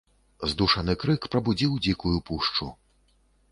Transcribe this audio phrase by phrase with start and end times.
[0.53, 2.71] Здушаны крык прабудзіў дзікую пушчу.